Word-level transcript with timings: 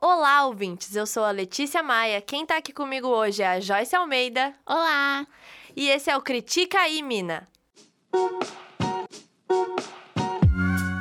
Olá, 0.00 0.46
ouvintes! 0.46 0.94
Eu 0.94 1.08
sou 1.08 1.24
a 1.24 1.32
Letícia 1.32 1.82
Maia. 1.82 2.20
Quem 2.20 2.46
tá 2.46 2.56
aqui 2.56 2.72
comigo 2.72 3.08
hoje 3.08 3.42
é 3.42 3.48
a 3.48 3.58
Joyce 3.58 3.96
Almeida. 3.96 4.54
Olá! 4.64 5.26
E 5.74 5.88
esse 5.88 6.08
é 6.08 6.16
o 6.16 6.22
Critica 6.22 6.78
aí, 6.78 7.02
Mina. 7.02 7.48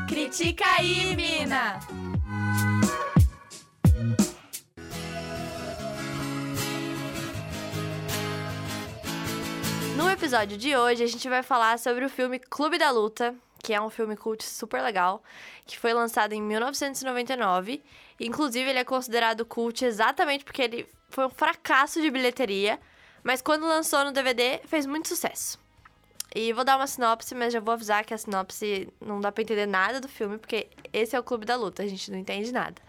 Critica 0.07 0.65
aí, 0.79 1.15
Mina! 1.15 1.79
No 9.95 10.09
episódio 10.09 10.57
de 10.57 10.75
hoje, 10.75 11.03
a 11.03 11.07
gente 11.07 11.29
vai 11.29 11.43
falar 11.43 11.77
sobre 11.77 12.03
o 12.03 12.09
filme 12.09 12.39
Clube 12.39 12.79
da 12.79 12.89
Luta, 12.89 13.35
que 13.67 13.73
é 13.73 13.81
um 13.81 13.89
filme 13.89 14.15
cult 14.15 14.45
super 14.45 14.81
legal, 14.81 15.21
que 15.65 15.77
foi 15.77 15.93
lançado 15.93 16.31
em 16.31 16.41
1999. 16.41 17.83
Inclusive, 18.17 18.69
ele 18.69 18.79
é 18.79 18.85
considerado 18.85 19.45
cult 19.45 19.83
exatamente 19.83 20.45
porque 20.45 20.61
ele 20.61 20.89
foi 21.09 21.25
um 21.25 21.29
fracasso 21.29 22.01
de 22.01 22.09
bilheteria, 22.09 22.79
mas 23.21 23.41
quando 23.41 23.67
lançou 23.67 24.05
no 24.05 24.13
DVD, 24.13 24.61
fez 24.63 24.85
muito 24.85 25.09
sucesso. 25.09 25.59
E 26.33 26.53
vou 26.53 26.63
dar 26.63 26.77
uma 26.77 26.87
sinopse, 26.87 27.35
mas 27.35 27.51
já 27.51 27.59
vou 27.59 27.73
avisar 27.73 28.05
que 28.05 28.13
a 28.13 28.17
sinopse 28.17 28.87
não 29.01 29.19
dá 29.19 29.33
pra 29.33 29.41
entender 29.41 29.65
nada 29.65 29.99
do 29.99 30.07
filme, 30.07 30.37
porque 30.37 30.69
esse 30.93 31.13
é 31.13 31.19
o 31.19 31.23
Clube 31.23 31.45
da 31.45 31.57
Luta, 31.57 31.83
a 31.83 31.87
gente 31.87 32.09
não 32.09 32.17
entende 32.17 32.53
nada. 32.53 32.81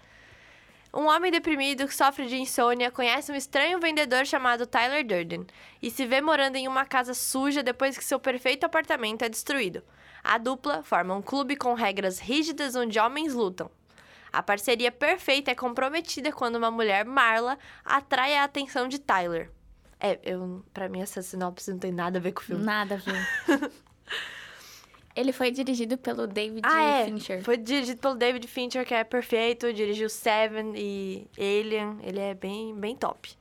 Um 0.94 1.06
homem 1.06 1.32
deprimido 1.32 1.88
que 1.88 1.94
sofre 1.94 2.26
de 2.26 2.36
insônia 2.36 2.92
conhece 2.92 3.32
um 3.32 3.34
estranho 3.34 3.80
vendedor 3.80 4.24
chamado 4.24 4.64
Tyler 4.64 5.04
Durden 5.04 5.44
e 5.82 5.90
se 5.90 6.06
vê 6.06 6.20
morando 6.20 6.54
em 6.54 6.68
uma 6.68 6.84
casa 6.84 7.14
suja 7.14 7.64
depois 7.64 7.98
que 7.98 8.04
seu 8.04 8.20
perfeito 8.20 8.62
apartamento 8.62 9.22
é 9.22 9.28
destruído. 9.28 9.82
A 10.22 10.38
dupla 10.38 10.82
forma 10.82 11.14
um 11.14 11.22
clube 11.22 11.56
com 11.56 11.74
regras 11.74 12.18
rígidas 12.18 12.74
onde 12.74 12.98
homens 12.98 13.34
lutam. 13.34 13.70
A 14.32 14.42
parceria 14.42 14.92
perfeita 14.92 15.50
é 15.50 15.54
comprometida 15.54 16.30
quando 16.32 16.56
uma 16.56 16.70
mulher, 16.70 17.04
Marla, 17.04 17.58
atrai 17.84 18.36
a 18.36 18.44
atenção 18.44 18.86
de 18.86 18.98
Tyler. 18.98 19.50
É, 19.98 20.18
eu, 20.22 20.64
pra 20.72 20.88
mim 20.88 21.00
essa 21.00 21.22
sinopse 21.22 21.70
não 21.70 21.78
tem 21.78 21.90
nada 21.90 22.18
a 22.18 22.22
ver 22.22 22.32
com 22.32 22.40
o 22.40 22.44
filme. 22.44 22.64
Nada 22.64 22.94
a 22.94 22.98
ver. 22.98 23.70
Ele 25.16 25.32
foi 25.32 25.50
dirigido 25.50 25.98
pelo 25.98 26.28
David 26.28 26.60
Ah, 26.62 26.80
é. 26.80 27.04
Fincher. 27.06 27.42
Foi 27.42 27.56
dirigido 27.56 28.00
pelo 28.00 28.14
David 28.14 28.46
Fincher, 28.46 28.86
que 28.86 28.94
é 28.94 29.02
perfeito, 29.02 29.72
dirigiu 29.72 30.08
Seven 30.08 30.74
e 30.76 31.26
Alien. 31.36 31.98
Ele 32.02 32.20
é 32.20 32.34
bem, 32.34 32.72
bem 32.76 32.94
top. 32.94 33.36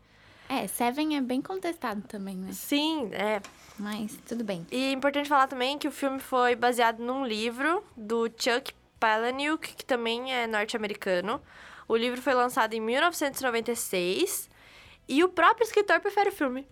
É, 0.50 0.66
Seven 0.66 1.18
é 1.18 1.22
bem 1.22 1.40
contestado 1.40 2.02
também, 2.08 2.36
né? 2.36 2.52
Sim, 2.52 3.12
é. 3.14 3.40
Mas 3.80 4.18
tudo 4.28 4.44
bem. 4.44 4.66
E 4.72 4.86
é 4.86 4.92
importante 4.92 5.30
falar 5.30 5.48
também 5.48 5.78
que 5.78 5.88
o 5.88 5.92
filme 5.92 6.20
foi 6.20 6.56
baseado 6.56 7.00
num 7.00 7.26
livro 7.26 7.84
do 7.96 8.26
Chuck 8.38 8.74
Palahniuk, 9.00 9.76
que 9.76 9.86
também 9.86 10.34
é 10.34 10.48
norte-americano. 10.48 11.42
O 11.88 11.96
livro 11.96 12.22
foi 12.22 12.34
lançado 12.34 12.74
em 12.74 12.82
1996 12.82 14.50
e 15.08 15.24
o 15.24 15.30
próprio 15.30 15.64
escritor 15.64 16.00
prefere 16.00 16.30
o 16.30 16.34
filme. 16.34 16.68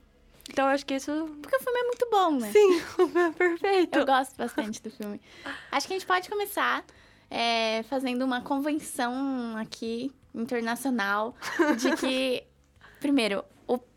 Então, 0.50 0.66
eu 0.68 0.72
acho 0.72 0.86
que 0.86 0.94
isso... 0.94 1.12
Porque 1.42 1.56
o 1.56 1.60
filme 1.60 1.80
é 1.80 1.84
muito 1.84 2.08
bom, 2.12 2.32
né? 2.40 2.52
Sim, 2.52 2.78
o 2.78 2.82
filme 2.82 3.20
é 3.20 3.32
perfeito. 3.32 3.98
Eu 3.98 4.06
gosto 4.06 4.36
bastante 4.36 4.82
do 4.82 4.92
filme. 4.92 5.20
Acho 5.72 5.88
que 5.88 5.94
a 5.94 5.98
gente 5.98 6.06
pode 6.06 6.30
começar 6.30 6.86
é, 7.30 7.84
fazendo 7.84 8.24
uma 8.24 8.42
convenção 8.42 9.58
aqui, 9.58 10.12
internacional, 10.34 11.36
de 11.78 11.96
que, 11.96 12.44
primeiro, 13.00 13.44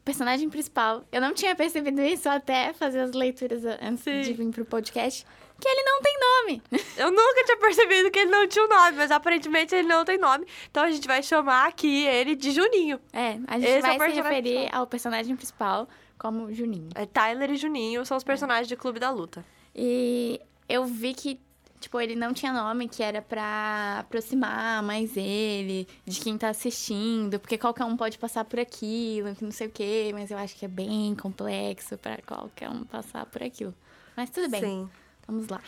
personagem 0.08 0.48
principal, 0.48 1.04
eu 1.12 1.20
não 1.20 1.34
tinha 1.34 1.54
percebido 1.54 2.00
isso 2.00 2.30
até 2.30 2.72
fazer 2.72 3.00
as 3.00 3.12
leituras 3.12 3.62
antes 3.78 4.04
Sim. 4.04 4.22
de 4.22 4.32
vir 4.32 4.48
pro 4.48 4.64
podcast, 4.64 5.26
que 5.60 5.68
ele 5.68 5.82
não 5.82 6.00
tem 6.00 6.18
nome. 6.18 6.62
Eu 6.96 7.10
nunca 7.10 7.44
tinha 7.44 7.58
percebido 7.58 8.10
que 8.10 8.18
ele 8.20 8.30
não 8.30 8.46
tinha 8.48 8.64
um 8.64 8.68
nome, 8.68 8.96
mas 8.96 9.10
aparentemente 9.10 9.74
ele 9.74 9.86
não 9.86 10.04
tem 10.04 10.16
nome. 10.16 10.46
Então, 10.70 10.84
a 10.84 10.90
gente 10.90 11.06
vai 11.06 11.22
chamar 11.22 11.66
aqui 11.66 12.06
ele 12.06 12.34
de 12.36 12.52
Juninho. 12.52 12.98
É, 13.12 13.38
a 13.46 13.58
gente 13.58 13.68
Esse 13.68 13.78
é 13.78 13.80
vai 13.80 13.92
se 13.92 13.98
personagem 13.98 14.22
referir 14.22 14.54
principal. 14.54 14.80
ao 14.80 14.86
personagem 14.86 15.36
principal 15.36 15.88
como 16.16 16.54
Juninho. 16.54 16.88
É, 16.94 17.04
Tyler 17.04 17.50
e 17.50 17.56
Juninho 17.56 18.06
são 18.06 18.16
os 18.16 18.24
personagens 18.24 18.68
de 18.68 18.76
Clube 18.76 18.98
da 18.98 19.10
Luta. 19.10 19.44
E 19.74 20.40
eu 20.68 20.86
vi 20.86 21.12
que, 21.12 21.40
tipo, 21.80 22.00
ele 22.00 22.14
não 22.14 22.32
tinha 22.32 22.52
nome, 22.52 22.88
que 22.88 23.02
era 23.02 23.20
pra 23.22 23.98
aproximar 24.00 24.82
mais 24.82 25.16
ele 25.16 25.86
de 26.04 26.20
quem 26.20 26.36
tá 26.36 26.48
assistindo, 26.48 27.38
porque 27.38 27.56
qualquer 27.58 27.84
um 27.84 27.96
pode 27.96 28.18
passar 28.18 28.44
por 28.44 28.58
aquilo, 28.60 29.34
que 29.34 29.44
não 29.44 29.52
sei 29.52 29.66
o 29.66 29.70
quê, 29.70 30.10
mas 30.12 30.30
eu 30.30 30.38
acho 30.38 30.54
que 30.56 30.64
é 30.64 30.68
bem 30.68 31.14
complexo 31.14 31.96
pra 31.98 32.18
qualquer 32.26 32.68
um 32.70 32.84
passar 32.84 33.26
por 33.26 33.42
aquilo. 33.42 33.74
Mas 34.16 34.30
tudo 34.30 34.48
bem, 34.48 34.60
Sim. 34.60 34.90
vamos 35.26 35.48
lá. 35.48 35.60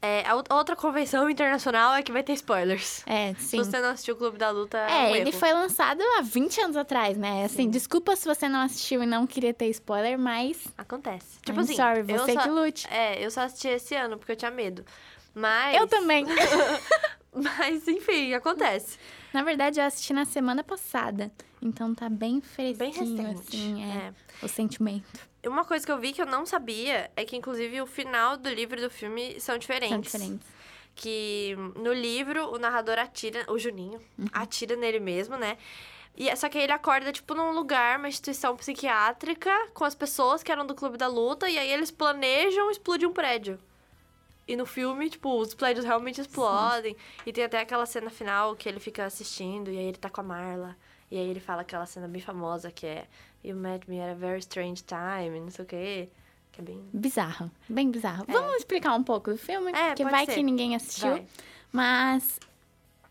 É, 0.00 0.24
a 0.28 0.36
ou- 0.36 0.44
outra 0.50 0.76
convenção 0.76 1.28
internacional 1.28 1.92
é 1.96 2.02
que 2.04 2.12
vai 2.12 2.22
ter 2.22 2.32
spoilers. 2.34 3.02
É, 3.04 3.34
Se 3.34 3.48
sim. 3.48 3.56
você 3.58 3.80
não 3.80 3.88
assistiu 3.90 4.14
o 4.14 4.16
Clube 4.16 4.38
da 4.38 4.48
Luta, 4.48 4.78
é, 4.78 5.08
É, 5.08 5.12
um 5.12 5.16
ele 5.16 5.32
foi 5.32 5.52
lançado 5.52 6.00
há 6.00 6.22
20 6.22 6.60
anos 6.60 6.76
atrás, 6.76 7.18
né? 7.18 7.44
Assim, 7.44 7.68
desculpa 7.68 8.14
se 8.14 8.24
você 8.24 8.48
não 8.48 8.60
assistiu 8.60 9.02
e 9.02 9.06
não 9.06 9.26
queria 9.26 9.52
ter 9.52 9.66
spoiler, 9.70 10.16
mas. 10.16 10.68
Acontece. 10.78 11.40
Tipo 11.44 11.58
I'm 11.58 11.64
assim, 11.64 11.74
sorry, 11.74 11.98
eu 12.06 12.16
você 12.16 12.32
só- 12.32 12.42
que 12.42 12.48
lute. 12.48 12.86
É, 12.92 13.26
eu 13.26 13.28
só 13.28 13.40
assisti 13.40 13.66
esse 13.66 13.96
ano 13.96 14.16
porque 14.16 14.30
eu 14.30 14.36
tinha 14.36 14.52
medo. 14.52 14.84
Mas... 15.34 15.76
Eu 15.76 15.86
também. 15.86 16.24
Mas, 17.34 17.86
enfim, 17.86 18.34
acontece. 18.34 18.98
Na 19.32 19.42
verdade, 19.42 19.78
eu 19.78 19.84
assisti 19.84 20.12
na 20.12 20.24
semana 20.24 20.64
passada. 20.64 21.30
Então 21.60 21.94
tá 21.94 22.08
bem 22.08 22.40
fresquinho, 22.40 22.76
Bem 22.78 22.92
recente. 22.92 23.40
assim, 23.48 23.82
é, 23.84 23.96
É. 24.08 24.12
o 24.44 24.48
sentimento. 24.48 25.28
Uma 25.46 25.64
coisa 25.64 25.84
que 25.86 25.92
eu 25.92 25.98
vi 25.98 26.12
que 26.12 26.20
eu 26.22 26.26
não 26.26 26.44
sabia 26.46 27.10
é 27.14 27.24
que, 27.24 27.36
inclusive, 27.36 27.80
o 27.80 27.86
final 27.86 28.36
do 28.36 28.48
livro 28.48 28.78
e 28.78 28.82
do 28.82 28.90
filme 28.90 29.38
são 29.40 29.56
diferentes. 29.58 29.90
São 29.90 30.00
diferentes. 30.00 30.46
Que 30.94 31.54
no 31.76 31.92
livro 31.92 32.52
o 32.52 32.58
narrador 32.58 32.98
atira, 32.98 33.44
o 33.48 33.58
Juninho, 33.58 34.00
Uhum. 34.18 34.26
atira 34.32 34.74
nele 34.74 34.98
mesmo, 34.98 35.36
né? 35.36 35.56
E, 36.16 36.34
só 36.34 36.48
que 36.48 36.58
aí 36.58 36.64
ele 36.64 36.72
acorda, 36.72 37.12
tipo, 37.12 37.34
num 37.34 37.52
lugar, 37.52 37.98
uma 37.98 38.08
instituição 38.08 38.56
psiquiátrica, 38.56 39.52
com 39.72 39.84
as 39.84 39.94
pessoas 39.94 40.42
que 40.42 40.50
eram 40.50 40.66
do 40.66 40.74
Clube 40.74 40.96
da 40.98 41.06
Luta, 41.06 41.48
e 41.48 41.56
aí 41.56 41.70
eles 41.70 41.92
planejam 41.92 42.68
explodir 42.72 43.08
um 43.08 43.12
prédio. 43.12 43.60
E 44.48 44.56
no 44.56 44.64
filme, 44.64 45.10
tipo, 45.10 45.38
os 45.38 45.52
prédios 45.54 45.84
realmente 45.84 46.20
explodem. 46.22 46.96
E 47.26 47.32
tem 47.32 47.44
até 47.44 47.60
aquela 47.60 47.84
cena 47.84 48.08
final 48.08 48.56
que 48.56 48.66
ele 48.68 48.80
fica 48.80 49.04
assistindo, 49.04 49.70
e 49.70 49.76
aí 49.78 49.84
ele 49.84 49.98
tá 49.98 50.08
com 50.08 50.22
a 50.22 50.24
Marla. 50.24 50.74
E 51.10 51.18
aí 51.18 51.28
ele 51.28 51.38
fala 51.40 51.60
aquela 51.62 51.84
cena 51.86 52.08
bem 52.08 52.20
famosa 52.22 52.70
que 52.72 52.86
é 52.86 53.06
You 53.44 53.56
met 53.56 53.88
me 53.88 54.00
at 54.00 54.10
a 54.10 54.14
very 54.14 54.38
strange 54.40 54.82
time, 54.82 55.38
não 55.38 55.50
sei 55.50 55.64
o 55.64 55.68
quê. 55.68 56.08
Que 56.50 56.60
é 56.60 56.64
bem. 56.64 56.82
Bizarro, 56.92 57.50
bem 57.68 57.90
bizarro. 57.90 58.24
Vamos 58.26 58.56
explicar 58.56 58.94
um 58.94 59.04
pouco 59.04 59.30
do 59.30 59.38
filme, 59.38 59.70
É, 59.72 59.88
porque 59.88 60.04
vai 60.04 60.24
ser. 60.26 60.34
que 60.34 60.42
ninguém 60.42 60.74
assistiu. 60.74 61.10
Vai. 61.10 61.26
Mas 61.70 62.40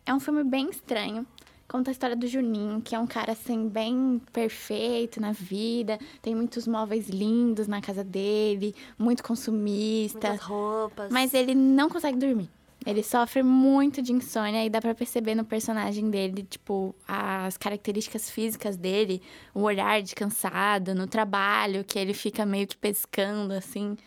é 0.05 0.13
um 0.13 0.19
filme 0.19 0.43
bem 0.43 0.69
estranho. 0.69 1.25
Conta 1.67 1.91
a 1.91 1.93
história 1.93 2.15
do 2.15 2.25
Juninho, 2.25 2.81
que 2.81 2.95
é 2.95 2.99
um 2.99 3.05
cara 3.05 3.33
assim, 3.33 3.67
bem 3.67 4.21
perfeito 4.31 5.19
na 5.19 5.33
vida. 5.33 5.99
Tem 6.21 6.33
muitos 6.33 6.65
móveis 6.65 7.09
lindos 7.09 7.67
na 7.67 7.81
casa 7.81 8.05
dele, 8.05 8.73
muito 8.97 9.21
consumista. 9.21 10.29
Muitas 10.29 10.45
roupas. 10.45 11.11
Mas 11.11 11.33
ele 11.33 11.53
não 11.53 11.89
consegue 11.89 12.17
dormir. 12.17 12.49
Ele 12.85 13.03
sofre 13.03 13.43
muito 13.43 14.01
de 14.01 14.13
insônia 14.13 14.63
e 14.65 14.69
dá 14.69 14.79
pra 14.79 14.95
perceber 14.95 15.35
no 15.35 15.43
personagem 15.43 16.09
dele, 16.09 16.43
tipo, 16.43 16.95
as 17.05 17.57
características 17.57 18.29
físicas 18.29 18.77
dele, 18.77 19.21
o 19.53 19.63
olhar 19.63 20.01
de 20.01 20.15
cansado, 20.15 20.95
no 20.95 21.05
trabalho, 21.05 21.83
que 21.83 21.99
ele 21.99 22.13
fica 22.13 22.45
meio 22.45 22.65
que 22.65 22.77
pescando, 22.77 23.53
assim, 23.53 23.97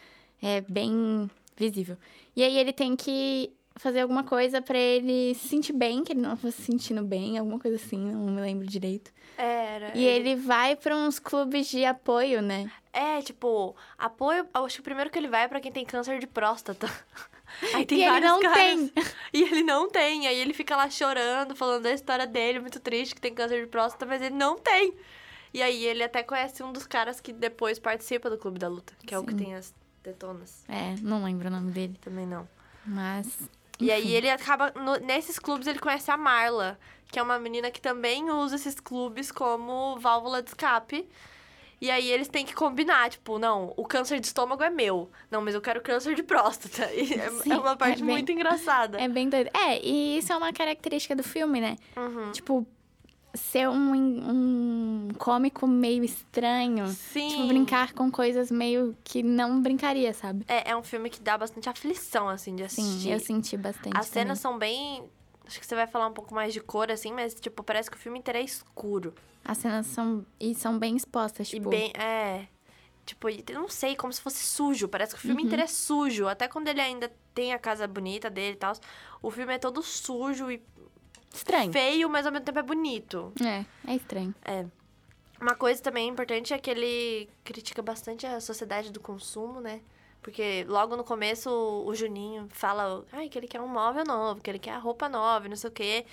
é 0.40 0.62
bem 0.62 1.30
visível. 1.54 1.98
E 2.34 2.42
aí 2.42 2.56
ele 2.56 2.72
tem 2.72 2.96
que 2.96 3.52
fazer 3.80 4.00
alguma 4.00 4.22
coisa 4.24 4.60
pra 4.60 4.78
ele 4.78 5.34
se 5.34 5.48
sentir 5.48 5.72
bem, 5.72 6.04
que 6.04 6.12
ele 6.12 6.20
não 6.20 6.36
tá 6.36 6.50
se 6.50 6.62
sentindo 6.62 7.02
bem, 7.02 7.38
alguma 7.38 7.58
coisa 7.58 7.76
assim, 7.76 7.98
não 7.98 8.26
me 8.32 8.40
lembro 8.40 8.66
direito. 8.66 9.10
Era. 9.38 9.96
E 9.96 10.04
ele 10.04 10.36
vai 10.36 10.76
pra 10.76 10.94
uns 10.96 11.18
clubes 11.18 11.66
de 11.68 11.84
apoio, 11.84 12.42
né? 12.42 12.70
É, 12.92 13.22
tipo, 13.22 13.74
apoio. 13.96 14.46
Acho 14.52 14.74
que 14.76 14.80
o 14.80 14.84
primeiro 14.84 15.08
que 15.10 15.18
ele 15.18 15.28
vai 15.28 15.44
é 15.44 15.48
pra 15.48 15.60
quem 15.60 15.72
tem 15.72 15.84
câncer 15.84 16.18
de 16.18 16.26
próstata. 16.26 16.86
Aí 17.74 17.84
tem 17.86 17.98
E 17.98 18.02
ele 18.02 18.10
vários 18.10 18.30
não 18.30 18.40
caras- 18.40 18.56
tem. 18.56 18.92
E 19.32 19.42
ele 19.42 19.62
não 19.62 19.88
tem. 19.88 20.26
Aí 20.26 20.38
ele 20.38 20.52
fica 20.52 20.76
lá 20.76 20.90
chorando, 20.90 21.56
falando 21.56 21.82
da 21.84 21.92
história 21.92 22.26
dele, 22.26 22.60
muito 22.60 22.78
triste, 22.80 23.14
que 23.14 23.20
tem 23.20 23.32
câncer 23.34 23.60
de 23.62 23.66
próstata, 23.68 24.04
mas 24.06 24.20
ele 24.20 24.34
não 24.34 24.58
tem. 24.58 24.92
E 25.54 25.62
aí 25.62 25.84
ele 25.86 26.02
até 26.04 26.22
conhece 26.22 26.62
um 26.62 26.72
dos 26.72 26.86
caras 26.86 27.20
que 27.20 27.32
depois 27.32 27.78
participa 27.78 28.28
do 28.28 28.36
Clube 28.38 28.58
da 28.58 28.68
Luta, 28.68 28.92
que 29.06 29.14
é 29.14 29.18
o 29.18 29.24
que 29.24 29.32
Sim. 29.32 29.38
tem 29.38 29.54
as 29.54 29.74
detonas. 30.02 30.64
É, 30.68 30.94
não 31.00 31.24
lembro 31.24 31.48
o 31.48 31.50
nome 31.50 31.70
dele, 31.72 31.96
Também 32.00 32.26
não. 32.26 32.46
mas 32.86 33.38
E 33.80 33.90
aí 33.90 34.14
ele 34.14 34.28
acaba. 34.30 34.72
no- 34.76 34.96
nesses 34.98 35.38
clubes 35.38 35.66
ele 35.66 35.78
conhece 35.78 36.10
a 36.10 36.16
Marla, 36.16 36.78
que 37.10 37.18
é 37.18 37.22
uma 37.22 37.38
menina 37.38 37.70
que 37.70 37.80
também 37.80 38.30
usa 38.30 38.56
esses 38.56 38.78
clubes 38.78 39.30
como 39.32 39.98
válvula 39.98 40.42
de 40.42 40.50
escape. 40.50 41.08
E 41.80 41.90
aí 41.90 42.10
eles 42.10 42.28
têm 42.28 42.44
que 42.44 42.54
combinar, 42.54 43.08
tipo, 43.08 43.38
não, 43.38 43.72
o 43.74 43.86
câncer 43.86 44.20
de 44.20 44.26
estômago 44.26 44.62
é 44.62 44.68
meu. 44.68 45.10
Não, 45.30 45.40
mas 45.40 45.54
eu 45.54 45.62
quero 45.62 45.80
câncer 45.80 46.14
de 46.14 46.22
próstata. 46.22 46.88
E 46.92 47.14
é, 47.14 47.30
Sim, 47.30 47.52
é 47.52 47.56
uma 47.58 47.74
parte 47.74 48.02
é 48.02 48.04
bem- 48.04 48.14
muito 48.16 48.30
engraçada. 48.30 49.00
É 49.00 49.08
bem 49.08 49.30
doido. 49.30 49.48
É, 49.56 49.80
e 49.82 50.18
isso 50.18 50.30
é 50.30 50.36
uma 50.36 50.52
característica 50.52 51.16
do 51.16 51.22
filme, 51.22 51.58
né? 51.58 51.76
Uhum. 51.96 52.32
Tipo, 52.32 52.66
ser 53.34 53.68
um, 53.68 53.94
um 53.94 55.08
cômico 55.18 55.66
meio 55.66 56.02
estranho. 56.04 56.88
Sim. 56.88 57.28
Tipo, 57.28 57.46
brincar 57.46 57.92
com 57.92 58.10
coisas 58.10 58.50
meio 58.50 58.96
que 59.04 59.22
não 59.22 59.60
brincaria, 59.62 60.12
sabe? 60.12 60.44
É, 60.48 60.70
é 60.70 60.76
um 60.76 60.82
filme 60.82 61.08
que 61.10 61.20
dá 61.20 61.38
bastante 61.38 61.68
aflição, 61.68 62.28
assim, 62.28 62.54
de 62.56 62.64
assistir. 62.64 63.02
Sim, 63.02 63.12
eu 63.12 63.20
senti 63.20 63.56
bastante. 63.56 63.96
As 63.96 64.06
cenas 64.06 64.40
também. 64.40 64.52
são 64.52 64.58
bem 64.58 65.10
Acho 65.50 65.58
que 65.58 65.66
você 65.66 65.74
vai 65.74 65.86
falar 65.88 66.06
um 66.06 66.12
pouco 66.12 66.32
mais 66.32 66.52
de 66.52 66.60
cor, 66.60 66.92
assim, 66.92 67.12
mas, 67.12 67.34
tipo, 67.34 67.64
parece 67.64 67.90
que 67.90 67.96
o 67.96 67.98
filme 67.98 68.20
inteiro 68.20 68.38
é 68.38 68.42
escuro. 68.42 69.12
As 69.44 69.58
cenas 69.58 69.84
são, 69.86 70.24
e 70.38 70.54
são 70.54 70.78
bem 70.78 70.96
expostas, 70.96 71.48
tipo... 71.48 71.68
E 71.68 71.70
bem, 71.70 71.92
é... 71.98 72.46
Tipo, 73.04 73.28
eu 73.28 73.60
não 73.60 73.68
sei, 73.68 73.96
como 73.96 74.12
se 74.12 74.20
fosse 74.20 74.44
sujo. 74.44 74.86
Parece 74.86 75.12
que 75.12 75.18
o 75.18 75.20
filme 75.20 75.42
inteiro 75.42 75.64
é 75.64 75.66
sujo. 75.66 76.28
Até 76.28 76.46
quando 76.46 76.68
ele 76.68 76.80
ainda 76.80 77.10
tem 77.34 77.52
a 77.52 77.58
casa 77.58 77.88
bonita 77.88 78.30
dele 78.30 78.52
e 78.52 78.58
tal. 78.58 78.72
O 79.20 79.28
filme 79.32 79.52
é 79.52 79.58
todo 79.58 79.82
sujo 79.82 80.48
e 80.48 80.62
Estranho. 81.32 81.72
feio, 81.72 82.08
mas 82.08 82.26
ao 82.26 82.32
mesmo 82.32 82.44
tempo 82.44 82.58
é 82.58 82.62
bonito. 82.62 83.32
É, 83.40 83.64
é 83.90 83.94
estranho. 83.96 84.34
É. 84.44 84.66
Uma 85.40 85.54
coisa 85.54 85.80
também 85.82 86.08
importante 86.08 86.52
é 86.52 86.58
que 86.58 86.70
ele 86.70 87.28
critica 87.42 87.80
bastante 87.80 88.26
a 88.26 88.40
sociedade 88.40 88.92
do 88.92 89.00
consumo, 89.00 89.60
né? 89.60 89.80
Porque 90.20 90.66
logo 90.68 90.96
no 90.96 91.04
começo 91.04 91.50
o 91.50 91.94
Juninho 91.94 92.46
fala 92.50 93.04
ai, 93.10 93.28
que 93.28 93.38
ele 93.38 93.48
quer 93.48 93.60
um 93.60 93.68
móvel 93.68 94.04
novo, 94.04 94.40
que 94.42 94.50
ele 94.50 94.58
quer 94.58 94.72
a 94.72 94.78
roupa 94.78 95.08
nova, 95.08 95.48
não 95.48 95.56
sei 95.56 95.70
o 95.70 95.72
quê. 95.72 96.04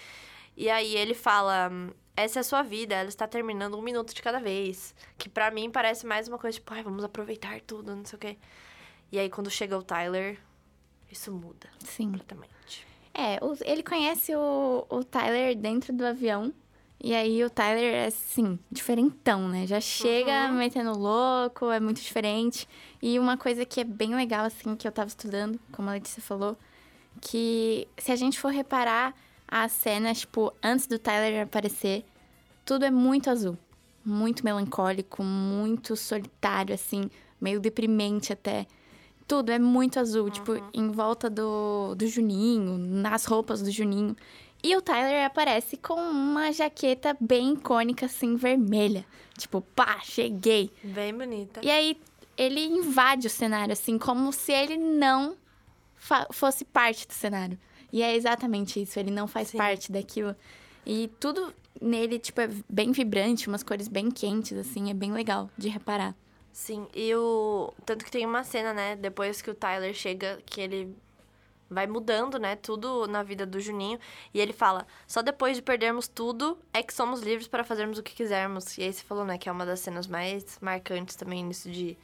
E 0.56 0.70
aí 0.70 0.96
ele 0.96 1.14
fala: 1.14 1.70
essa 2.16 2.40
é 2.40 2.42
a 2.42 2.44
sua 2.44 2.64
vida, 2.64 2.96
ela 2.96 3.10
está 3.10 3.28
terminando 3.28 3.78
um 3.78 3.82
minuto 3.82 4.14
de 4.14 4.22
cada 4.22 4.40
vez. 4.40 4.96
Que 5.18 5.28
pra 5.28 5.52
mim 5.52 5.70
parece 5.70 6.06
mais 6.06 6.30
uma 6.30 6.40
coisa 6.40 6.58
tipo, 6.58 6.74
ai, 6.74 6.82
vamos 6.84 7.04
aproveitar 7.04 7.60
tudo, 7.62 7.96
não 7.96 8.06
sei 8.06 8.16
o 8.16 8.20
quê. 8.20 8.38
E 9.12 9.20
aí 9.20 9.30
quando 9.30 9.50
chega 9.50 9.78
o 9.78 9.84
Tyler, 9.84 10.40
isso 11.12 11.34
muda 11.34 11.70
Sim. 11.80 12.06
completamente. 12.12 12.87
É, 13.18 13.40
ele 13.66 13.82
conhece 13.82 14.36
o, 14.36 14.86
o 14.88 15.04
Tyler 15.04 15.58
dentro 15.58 15.92
do 15.92 16.06
avião. 16.06 16.54
E 17.04 17.16
aí 17.16 17.44
o 17.44 17.50
Tyler 17.50 17.94
é, 17.94 18.06
assim, 18.06 18.60
diferentão, 18.72 19.48
né? 19.50 19.66
Já 19.66 19.82
chega 19.82 20.50
metendo 20.50 20.98
louco, 20.98 21.72
é 21.72 21.80
muito 21.80 22.00
diferente. 22.00 22.68
E 23.02 23.18
uma 23.18 23.36
coisa 23.36 23.66
que 23.66 23.82
é 23.82 23.84
bem 23.84 24.16
legal, 24.16 24.46
assim, 24.46 24.76
que 24.76 24.88
eu 24.88 24.92
tava 24.92 25.08
estudando, 25.08 25.60
como 25.72 25.90
a 25.90 25.94
Letícia 25.94 26.22
falou, 26.22 26.56
que 27.20 27.88
se 27.98 28.12
a 28.12 28.16
gente 28.16 28.40
for 28.40 28.52
reparar 28.52 29.16
as 29.48 29.72
cenas, 29.72 30.20
tipo, 30.20 30.54
antes 30.64 30.86
do 30.86 31.00
Tyler 31.00 31.44
aparecer, 31.44 32.06
tudo 32.64 32.86
é 32.86 32.92
muito 32.92 33.30
azul. 33.32 33.58
Muito 34.06 34.44
melancólico, 34.44 35.24
muito 35.24 35.96
solitário, 35.96 36.74
assim, 36.74 37.10
meio 37.42 37.60
deprimente 37.60 38.32
até. 38.32 38.68
Tudo 39.28 39.52
é 39.52 39.60
muito 39.60 40.00
azul, 40.00 40.30
tipo, 40.30 40.54
em 40.74 40.90
volta 40.90 41.30
do, 41.30 41.96
do 41.96 42.08
Juninho, 42.08 42.78
nas 42.78 43.26
roupas 43.26 43.62
do 43.62 43.70
Juninho. 43.70 44.16
E 44.64 44.76
o 44.76 44.82
Tyler 44.82 45.26
aparece 45.26 45.78
com 45.78 45.96
uma 45.96 46.52
jaqueta 46.52 47.16
bem 47.20 47.54
icônica, 47.54 48.06
assim, 48.06 48.36
vermelha. 48.36 49.06
Tipo, 49.38 49.62
pá, 49.62 50.00
cheguei. 50.02 50.72
Bem 50.84 51.14
bonita. 51.14 51.62
E 51.64 51.70
aí 51.70 51.98
ele 52.38 52.64
invade 52.64 53.28
o 53.28 53.30
cenário, 53.30 53.74
assim, 53.74 53.98
como 53.98 54.32
se 54.32 54.52
ele 54.52 54.78
não 54.78 55.36
fosse 56.32 56.64
parte 56.64 57.08
do 57.08 57.14
cenário. 57.14 57.58
E 57.92 58.02
é 58.02 58.16
exatamente 58.16 58.82
isso, 58.82 59.00
ele 59.00 59.12
não 59.12 59.28
faz 59.28 59.50
Sim. 59.50 59.58
parte 59.58 59.92
daquilo. 59.92 60.36
E 60.86 61.10
tudo 61.20 61.54
nele, 61.82 62.20
tipo, 62.20 62.42
é 62.42 62.50
bem 62.70 62.92
vibrante, 62.92 63.48
umas 63.48 63.64
cores 63.64 63.88
bem 63.88 64.10
quentes, 64.10 64.58
assim, 64.58 64.90
é 64.90 64.94
bem 64.94 65.12
legal 65.12 65.50
de 65.58 65.70
reparar. 65.70 66.16
Sim, 66.58 66.88
e 66.96 67.14
o. 67.14 67.72
Tanto 67.86 68.04
que 68.04 68.10
tem 68.10 68.26
uma 68.26 68.44
cena, 68.44 68.74
né? 68.74 68.96
Depois 68.96 69.44
que 69.44 69.52
o 69.52 69.54
Tyler 69.54 69.94
chega, 69.94 70.40
que 70.44 70.60
ele 70.60 70.98
vai 71.70 71.86
mudando, 71.86 72.40
né? 72.40 72.56
Tudo 72.56 73.06
na 73.06 73.22
vida 73.22 73.46
do 73.46 73.60
Juninho. 73.60 74.00
E 74.34 74.40
ele 74.40 74.54
fala: 74.54 74.88
só 75.06 75.22
depois 75.22 75.56
de 75.56 75.62
perdermos 75.62 76.08
tudo 76.08 76.58
é 76.74 76.82
que 76.82 76.92
somos 76.92 77.22
livres 77.22 77.48
para 77.48 77.64
fazermos 77.64 78.00
o 78.00 78.04
que 78.04 78.16
quisermos. 78.16 78.76
E 78.76 78.82
aí 78.82 78.92
você 78.92 79.04
falou, 79.04 79.24
né? 79.24 79.38
Que 79.38 79.48
é 79.48 79.52
uma 79.52 79.68
das 79.68 79.82
cenas 79.82 80.08
mais 80.08 80.58
marcantes 80.60 81.16
também 81.16 81.44
nisso 81.44 81.70
de, 81.70 81.96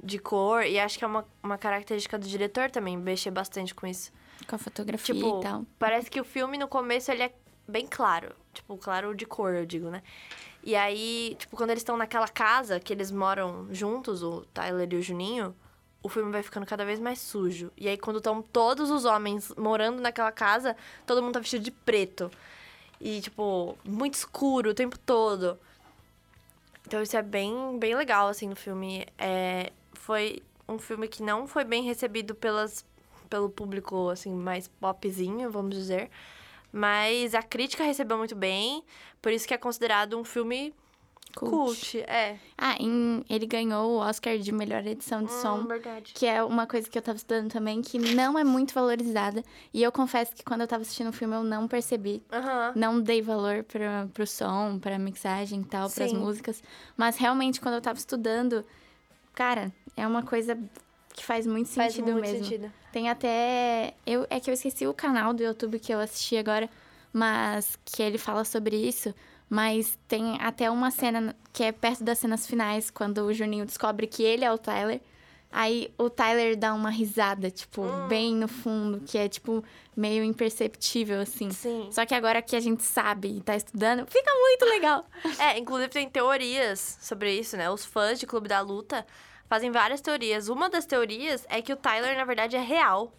de 0.00 0.18
cor. 0.20 0.62
E 0.62 0.78
acho 0.78 0.96
que 0.96 1.02
é 1.02 1.06
uma, 1.08 1.26
uma 1.42 1.58
característica 1.58 2.16
do 2.16 2.28
diretor 2.28 2.70
também, 2.70 2.96
mexer 2.96 3.32
bastante 3.32 3.74
com 3.74 3.84
isso. 3.84 4.12
Com 4.46 4.54
a 4.54 4.58
fotografia 4.58 5.12
Tipo, 5.12 5.40
e 5.40 5.42
tal. 5.42 5.66
parece 5.76 6.08
que 6.08 6.20
o 6.20 6.24
filme 6.24 6.56
no 6.56 6.68
começo 6.68 7.10
ele 7.10 7.24
é 7.24 7.32
bem 7.66 7.84
claro. 7.84 8.32
Tipo, 8.54 8.76
claro 8.76 9.12
de 9.14 9.26
cor, 9.26 9.54
eu 9.54 9.66
digo, 9.66 9.90
né? 9.90 10.04
E 10.68 10.76
aí, 10.76 11.34
tipo, 11.38 11.56
quando 11.56 11.70
eles 11.70 11.80
estão 11.80 11.96
naquela 11.96 12.28
casa 12.28 12.78
que 12.78 12.92
eles 12.92 13.10
moram 13.10 13.68
juntos, 13.70 14.22
o 14.22 14.42
Tyler 14.52 14.86
e 14.92 14.96
o 14.96 15.02
Juninho, 15.02 15.56
o 16.02 16.10
filme 16.10 16.30
vai 16.30 16.42
ficando 16.42 16.66
cada 16.66 16.84
vez 16.84 17.00
mais 17.00 17.20
sujo. 17.20 17.72
E 17.74 17.88
aí, 17.88 17.96
quando 17.96 18.18
estão 18.18 18.42
todos 18.42 18.90
os 18.90 19.06
homens 19.06 19.50
morando 19.56 19.98
naquela 20.02 20.30
casa, 20.30 20.76
todo 21.06 21.22
mundo 21.22 21.32
tá 21.32 21.40
vestido 21.40 21.64
de 21.64 21.70
preto. 21.70 22.30
E, 23.00 23.22
tipo, 23.22 23.78
muito 23.82 24.12
escuro 24.12 24.72
o 24.72 24.74
tempo 24.74 24.98
todo. 24.98 25.58
Então, 26.86 27.00
isso 27.00 27.16
é 27.16 27.22
bem, 27.22 27.78
bem 27.78 27.96
legal, 27.96 28.28
assim, 28.28 28.46
no 28.46 28.54
filme. 28.54 29.06
É, 29.16 29.72
foi 29.94 30.42
um 30.68 30.78
filme 30.78 31.08
que 31.08 31.22
não 31.22 31.46
foi 31.46 31.64
bem 31.64 31.82
recebido 31.82 32.34
pelas, 32.34 32.84
pelo 33.30 33.48
público, 33.48 34.10
assim, 34.10 34.34
mais 34.34 34.68
popzinho, 34.68 35.50
vamos 35.50 35.74
dizer. 35.74 36.10
Mas 36.72 37.34
a 37.34 37.42
crítica 37.42 37.82
recebeu 37.84 38.18
muito 38.18 38.34
bem, 38.36 38.82
por 39.22 39.32
isso 39.32 39.46
que 39.48 39.54
é 39.54 39.58
considerado 39.58 40.18
um 40.18 40.24
filme 40.24 40.74
Cult. 41.34 41.50
cult. 41.50 41.98
É. 42.00 42.36
Ah, 42.56 42.76
em- 42.80 43.24
ele 43.28 43.46
ganhou 43.46 43.92
o 43.92 43.96
Oscar 43.98 44.36
de 44.38 44.50
melhor 44.50 44.84
edição 44.86 45.22
de 45.22 45.32
som. 45.32 45.58
Hum, 45.60 45.66
verdade. 45.66 46.12
Que 46.14 46.26
é 46.26 46.42
uma 46.42 46.66
coisa 46.66 46.88
que 46.88 46.98
eu 46.98 47.02
tava 47.02 47.16
estudando 47.16 47.50
também, 47.52 47.80
que 47.80 47.98
não 47.98 48.38
é 48.38 48.42
muito 48.44 48.74
valorizada. 48.74 49.44
E 49.72 49.82
eu 49.82 49.92
confesso 49.92 50.34
que 50.34 50.42
quando 50.42 50.62
eu 50.62 50.66
tava 50.66 50.82
assistindo 50.82 51.08
o 51.08 51.12
filme, 51.12 51.34
eu 51.36 51.44
não 51.44 51.68
percebi. 51.68 52.22
Não 52.74 53.00
dei 53.00 53.22
valor 53.22 53.62
pra, 53.64 54.08
pro 54.12 54.26
som, 54.26 54.78
pra 54.80 54.98
mixagem 54.98 55.60
e 55.60 55.64
tal, 55.64 55.88
pras 55.90 56.10
Sim. 56.10 56.16
músicas. 56.18 56.62
Mas 56.96 57.16
realmente, 57.16 57.60
quando 57.60 57.74
eu 57.74 57.80
tava 57.82 57.98
estudando, 57.98 58.64
cara, 59.34 59.70
é 59.96 60.06
uma 60.06 60.22
coisa 60.22 60.58
que 61.14 61.24
faz 61.24 61.46
muito 61.46 61.68
Faz 61.70 61.92
sentido 61.94 62.12
muito 62.12 62.24
mesmo. 62.26 62.44
sentido. 62.44 62.72
Tem 62.92 63.08
até. 63.08 63.94
Eu, 64.06 64.26
é 64.30 64.40
que 64.40 64.50
eu 64.50 64.54
esqueci 64.54 64.86
o 64.86 64.94
canal 64.94 65.32
do 65.32 65.42
YouTube 65.42 65.78
que 65.78 65.92
eu 65.92 66.00
assisti 66.00 66.36
agora, 66.36 66.68
mas 67.12 67.78
que 67.84 68.02
ele 68.02 68.18
fala 68.18 68.44
sobre 68.44 68.76
isso. 68.76 69.14
Mas 69.48 69.98
tem 70.06 70.36
até 70.40 70.70
uma 70.70 70.90
cena 70.90 71.34
que 71.52 71.64
é 71.64 71.72
perto 71.72 72.04
das 72.04 72.18
cenas 72.18 72.46
finais, 72.46 72.90
quando 72.90 73.18
o 73.18 73.32
Juninho 73.32 73.64
descobre 73.64 74.06
que 74.06 74.22
ele 74.22 74.44
é 74.44 74.52
o 74.52 74.58
Tyler. 74.58 75.00
Aí 75.50 75.90
o 75.96 76.10
Tyler 76.10 76.56
dá 76.56 76.74
uma 76.74 76.90
risada, 76.90 77.50
tipo, 77.50 77.82
bem 78.06 78.34
no 78.34 78.46
fundo, 78.46 79.00
que 79.00 79.16
é, 79.16 79.26
tipo, 79.28 79.64
meio 79.96 80.22
imperceptível, 80.22 81.20
assim. 81.20 81.50
Sim. 81.50 81.88
Só 81.90 82.04
que 82.04 82.14
agora 82.14 82.42
que 82.42 82.54
a 82.54 82.60
gente 82.60 82.82
sabe 82.82 83.38
e 83.38 83.40
tá 83.40 83.56
estudando, 83.56 84.06
fica 84.06 84.30
muito 84.34 84.64
legal. 84.66 85.06
É, 85.38 85.56
inclusive 85.58 85.88
tem 85.88 86.08
teorias 86.08 86.98
sobre 87.00 87.32
isso, 87.32 87.56
né? 87.56 87.70
Os 87.70 87.84
fãs 87.84 88.18
de 88.18 88.26
Clube 88.26 88.48
da 88.48 88.60
Luta 88.60 89.06
fazem 89.48 89.70
várias 89.70 90.00
teorias. 90.00 90.48
Uma 90.48 90.68
das 90.68 90.84
teorias 90.86 91.46
é 91.48 91.62
que 91.62 91.72
o 91.72 91.76
Tyler, 91.76 92.16
na 92.16 92.24
verdade, 92.24 92.56
é 92.56 92.60
real. 92.60 93.12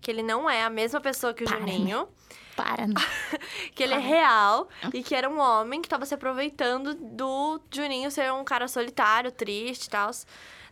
Que 0.00 0.10
ele 0.10 0.22
não 0.22 0.48
é 0.48 0.62
a 0.62 0.70
mesma 0.70 1.00
pessoa 1.00 1.32
que 1.32 1.44
o 1.44 1.46
Para, 1.46 1.60
né? 1.60 1.72
Juninho. 1.72 2.08
Para, 2.56 2.86
né? 2.86 2.94
Que 3.74 3.82
ele 3.82 3.94
é 3.94 3.98
real 3.98 4.68
e 4.92 5.02
que 5.02 5.14
era 5.14 5.28
um 5.28 5.38
homem 5.40 5.80
que 5.80 5.88
tava 5.88 6.04
se 6.06 6.14
aproveitando 6.14 6.94
do 6.94 7.60
Juninho 7.72 8.10
ser 8.10 8.32
um 8.32 8.44
cara 8.44 8.68
solitário, 8.68 9.32
triste 9.32 9.86
e 9.86 9.90
tal. 9.90 10.10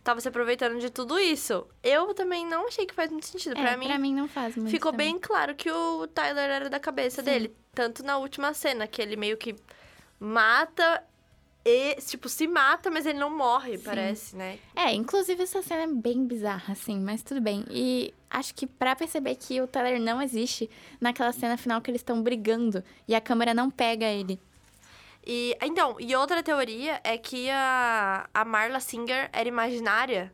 Tava 0.03 0.19
se 0.21 0.27
aproveitando 0.27 0.79
de 0.79 0.89
tudo 0.89 1.17
isso. 1.17 1.65
Eu 1.81 2.13
também 2.13 2.45
não 2.45 2.67
achei 2.67 2.85
que 2.85 2.93
faz 2.93 3.09
muito 3.09 3.25
sentido. 3.25 3.57
É, 3.57 3.61
pra 3.61 3.77
mim, 3.77 3.87
pra 3.87 3.97
mim 3.97 4.13
não 4.13 4.27
faz 4.27 4.55
muito 4.55 4.69
ficou 4.69 4.91
também. 4.91 5.13
bem 5.13 5.19
claro 5.19 5.55
que 5.55 5.71
o 5.71 6.07
Tyler 6.07 6.49
era 6.49 6.69
da 6.69 6.79
cabeça 6.79 7.21
dele. 7.23 7.55
Tanto 7.73 8.03
na 8.03 8.17
última 8.17 8.53
cena, 8.53 8.85
que 8.85 9.01
ele 9.01 9.15
meio 9.15 9.37
que 9.37 9.55
mata 10.19 11.03
e, 11.65 11.95
tipo, 12.01 12.27
se 12.27 12.45
mata, 12.45 12.91
mas 12.91 13.05
ele 13.05 13.19
não 13.19 13.29
morre, 13.29 13.77
parece, 13.77 14.35
né? 14.35 14.59
É, 14.75 14.93
inclusive 14.93 15.43
essa 15.43 15.61
cena 15.61 15.83
é 15.83 15.87
bem 15.87 16.25
bizarra, 16.25 16.73
assim, 16.73 16.99
mas 16.99 17.23
tudo 17.23 17.39
bem. 17.39 17.63
E 17.69 18.13
acho 18.29 18.53
que 18.53 18.67
pra 18.67 18.95
perceber 18.95 19.35
que 19.35 19.61
o 19.61 19.67
Tyler 19.67 19.99
não 19.99 20.21
existe, 20.21 20.69
naquela 20.99 21.31
cena 21.31 21.55
final 21.55 21.81
que 21.81 21.89
eles 21.89 22.01
estão 22.01 22.21
brigando 22.21 22.83
e 23.07 23.15
a 23.15 23.21
câmera 23.21 23.53
não 23.53 23.71
pega 23.71 24.05
ele. 24.05 24.39
E, 25.25 25.55
então, 25.61 25.95
e 25.99 26.13
outra 26.15 26.43
teoria 26.43 26.99
é 27.01 27.17
que 27.17 27.49
a, 27.49 28.27
a 28.33 28.43
Marla 28.43 28.81
Singer 28.81 29.29
era 29.31 29.47
imaginária. 29.47 30.33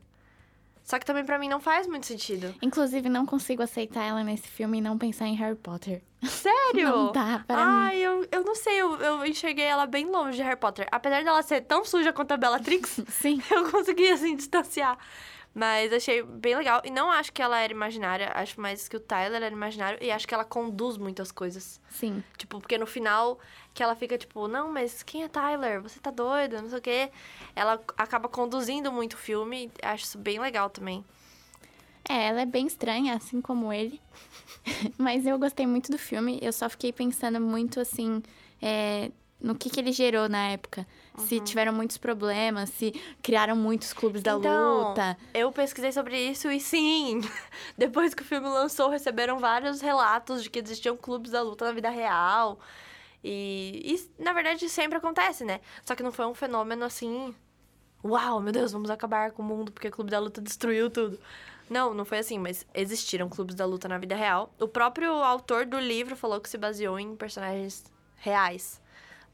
Só 0.89 0.97
que 0.97 1.05
também 1.05 1.23
pra 1.23 1.37
mim 1.37 1.47
não 1.47 1.59
faz 1.59 1.85
muito 1.85 2.07
sentido. 2.07 2.55
Inclusive, 2.63 3.09
não 3.09 3.23
consigo 3.23 3.61
aceitar 3.61 4.03
ela 4.03 4.23
nesse 4.23 4.47
filme 4.47 4.79
e 4.79 4.81
não 4.81 4.97
pensar 4.97 5.27
em 5.27 5.35
Harry 5.35 5.55
Potter. 5.55 6.01
Sério? 6.23 6.89
Não 6.89 7.11
dá 7.11 7.43
para 7.45 7.57
mim. 7.57 7.71
Ai, 7.71 7.97
eu, 7.99 8.27
eu 8.31 8.43
não 8.43 8.55
sei, 8.55 8.81
eu, 8.81 8.95
eu 8.95 9.25
enxerguei 9.25 9.65
ela 9.65 9.85
bem 9.85 10.07
longe 10.07 10.37
de 10.37 10.43
Harry 10.43 10.59
Potter. 10.59 10.87
Apesar 10.91 11.23
dela 11.23 11.43
ser 11.43 11.61
tão 11.61 11.85
suja 11.85 12.11
quanto 12.11 12.31
a 12.31 12.37
Bellatrix, 12.37 13.01
Sim. 13.07 13.39
eu 13.51 13.69
consegui, 13.69 14.09
assim, 14.09 14.35
distanciar. 14.35 14.97
Mas 15.53 15.91
achei 15.91 16.21
bem 16.23 16.55
legal. 16.55 16.81
E 16.85 16.91
não 16.91 17.09
acho 17.09 17.33
que 17.33 17.41
ela 17.41 17.59
era 17.59 17.73
imaginária, 17.73 18.31
acho 18.35 18.59
mais 18.61 18.87
que 18.87 18.95
o 18.95 18.99
Tyler 18.99 19.41
era 19.41 19.53
imaginário. 19.53 19.97
E 20.01 20.11
acho 20.11 20.27
que 20.27 20.33
ela 20.33 20.45
conduz 20.45 20.97
muitas 20.97 21.31
coisas. 21.31 21.81
Sim. 21.89 22.23
Tipo, 22.37 22.59
porque 22.59 22.77
no 22.77 22.85
final 22.85 23.39
que 23.73 23.81
ela 23.81 23.95
fica 23.95 24.17
tipo, 24.17 24.47
não, 24.47 24.71
mas 24.71 25.03
quem 25.03 25.23
é 25.23 25.27
Tyler? 25.27 25.81
Você 25.81 25.99
tá 25.99 26.11
doida? 26.11 26.61
Não 26.61 26.69
sei 26.69 26.79
o 26.79 26.81
quê. 26.81 27.11
Ela 27.55 27.81
acaba 27.97 28.29
conduzindo 28.29 28.91
muito 28.91 29.13
o 29.13 29.17
filme. 29.17 29.71
Acho 29.81 30.05
isso 30.05 30.17
bem 30.17 30.39
legal 30.39 30.69
também. 30.69 31.03
É, 32.07 32.27
ela 32.27 32.41
é 32.41 32.45
bem 32.45 32.65
estranha, 32.65 33.15
assim 33.15 33.41
como 33.41 33.71
ele. 33.73 34.01
Mas 34.97 35.25
eu 35.25 35.37
gostei 35.37 35.67
muito 35.67 35.91
do 35.91 35.97
filme. 35.97 36.39
Eu 36.41 36.53
só 36.53 36.69
fiquei 36.69 36.93
pensando 36.93 37.39
muito 37.39 37.79
assim. 37.79 38.21
é, 38.61 39.11
no 39.41 39.55
que, 39.55 39.69
que 39.69 39.79
ele 39.79 39.91
gerou 39.91 40.27
na 40.27 40.49
época. 40.49 40.85
Se 41.17 41.39
tiveram 41.39 41.73
muitos 41.73 41.97
problemas, 41.97 42.69
se 42.69 42.93
criaram 43.21 43.55
muitos 43.55 43.93
clubes 43.93 44.21
da 44.21 44.33
Então, 44.35 44.89
luta. 44.89 45.17
Eu 45.33 45.51
pesquisei 45.51 45.91
sobre 45.91 46.17
isso 46.17 46.49
e 46.49 46.59
sim, 46.59 47.21
depois 47.77 48.13
que 48.13 48.21
o 48.21 48.25
filme 48.25 48.47
lançou, 48.47 48.89
receberam 48.89 49.37
vários 49.39 49.81
relatos 49.81 50.43
de 50.43 50.49
que 50.49 50.59
existiam 50.59 50.95
clubes 50.95 51.31
da 51.31 51.41
luta 51.41 51.65
na 51.65 51.71
vida 51.71 51.89
real. 51.89 52.59
E, 53.23 53.81
e 53.83 54.23
na 54.23 54.31
verdade 54.31 54.69
sempre 54.69 54.97
acontece, 54.97 55.43
né? 55.43 55.59
Só 55.85 55.93
que 55.93 56.03
não 56.03 56.11
foi 56.11 56.25
um 56.25 56.33
fenômeno 56.33 56.85
assim. 56.85 57.35
Uau, 58.03 58.39
meu 58.39 58.53
Deus, 58.53 58.71
vamos 58.71 58.89
acabar 58.89 59.31
com 59.31 59.41
o 59.41 59.45
mundo 59.45 59.73
porque 59.73 59.89
o 59.89 59.91
clube 59.91 60.09
da 60.09 60.19
luta 60.19 60.39
destruiu 60.39 60.89
tudo. 60.89 61.19
Não, 61.69 61.93
não 61.93 62.05
foi 62.05 62.19
assim, 62.19 62.39
mas 62.39 62.65
existiram 62.73 63.27
clubes 63.27 63.55
da 63.55 63.65
luta 63.65 63.89
na 63.89 63.97
vida 63.97 64.15
real. 64.15 64.53
O 64.59 64.67
próprio 64.67 65.11
autor 65.11 65.65
do 65.65 65.77
livro 65.77 66.15
falou 66.15 66.39
que 66.39 66.49
se 66.49 66.57
baseou 66.57 66.97
em 66.97 67.13
personagens 67.15 67.83
reais 68.17 68.81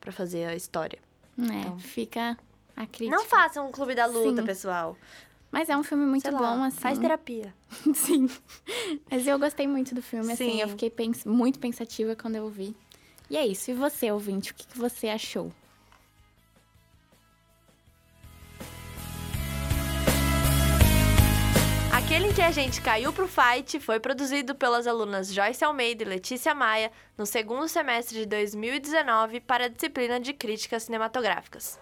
pra 0.06 0.14
fazer 0.14 0.46
a 0.46 0.56
história. 0.56 1.00
É, 1.40 1.80
fica 1.80 2.38
a 2.78 2.86
crítica. 2.86 3.16
Não 3.18 3.26
façam 3.26 3.68
um 3.68 3.72
clube 3.72 3.94
da 3.96 4.06
luta, 4.06 4.42
Sim. 4.42 4.46
pessoal. 4.46 4.96
Mas 5.52 5.70
é 5.70 5.76
um 5.78 5.84
filme 5.84 6.06
muito 6.06 6.30
lá, 6.32 6.38
bom, 6.38 6.64
assim. 6.64 6.80
Faz 6.80 6.98
terapia. 7.00 7.54
Sim. 7.94 8.30
Mas 9.10 9.26
eu 9.28 9.38
gostei 9.40 9.68
muito 9.68 9.96
do 9.96 10.02
filme, 10.02 10.32
assim. 10.34 10.52
Sim. 10.52 10.62
Eu 10.62 10.70
fiquei 10.70 10.90
pens- 10.90 11.26
muito 11.26 11.60
pensativa 11.60 12.16
quando 12.16 12.36
eu 12.36 12.50
vi. 12.50 12.76
E 13.30 13.38
é 13.38 13.46
isso. 13.46 13.72
E 13.72 13.74
você, 13.74 14.12
ouvinte, 14.12 14.52
o 14.52 14.56
que, 14.56 14.68
que 14.68 14.78
você 14.78 15.08
achou? 15.10 15.52
Aquele 22.16 22.30
em 22.30 22.34
que 22.34 22.42
a 22.42 22.50
gente 22.50 22.80
caiu 22.80 23.12
pro 23.12 23.28
fight 23.28 23.78
foi 23.82 24.00
produzido 24.00 24.56
pelas 24.56 24.88
alunas 24.88 25.34
Joyce 25.34 25.66
Almeida 25.66 26.02
e 26.02 26.08
Letícia 26.08 26.56
Maia 26.56 26.90
no 27.18 27.26
segundo 27.26 27.68
semestre 27.68 28.20
de 28.20 28.26
2019 28.26 29.42
para 29.42 29.66
a 29.66 29.68
disciplina 29.68 30.18
de 30.18 30.32
críticas 30.32 30.84
cinematográficas. 30.84 31.78